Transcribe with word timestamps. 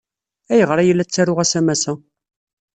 Ayɣer 0.51 0.77
ay 0.79 0.93
la 0.93 1.05
ttaruɣ 1.07 1.37
asamas-a? 1.43 1.93